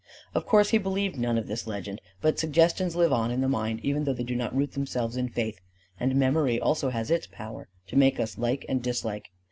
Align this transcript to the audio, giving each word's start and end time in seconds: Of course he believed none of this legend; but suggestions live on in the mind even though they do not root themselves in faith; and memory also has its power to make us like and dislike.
Of 0.33 0.47
course 0.47 0.69
he 0.69 0.79
believed 0.79 1.15
none 1.19 1.37
of 1.37 1.45
this 1.45 1.67
legend; 1.67 2.01
but 2.21 2.39
suggestions 2.39 2.95
live 2.95 3.13
on 3.13 3.29
in 3.29 3.41
the 3.41 3.47
mind 3.47 3.81
even 3.83 4.03
though 4.03 4.13
they 4.15 4.23
do 4.23 4.35
not 4.35 4.55
root 4.57 4.71
themselves 4.71 5.15
in 5.15 5.29
faith; 5.29 5.61
and 5.99 6.15
memory 6.15 6.59
also 6.59 6.89
has 6.89 7.11
its 7.11 7.27
power 7.27 7.69
to 7.85 7.95
make 7.95 8.19
us 8.19 8.39
like 8.39 8.65
and 8.67 8.81
dislike. 8.81 9.29